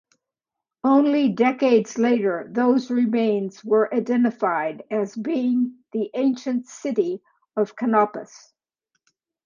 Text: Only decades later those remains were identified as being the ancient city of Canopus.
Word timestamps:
Only 0.83 1.29
decades 1.29 1.99
later 1.99 2.47
those 2.51 2.89
remains 2.89 3.63
were 3.63 3.93
identified 3.93 4.81
as 4.89 5.15
being 5.15 5.75
the 5.91 6.09
ancient 6.15 6.65
city 6.65 7.21
of 7.55 7.75
Canopus. 7.75 8.51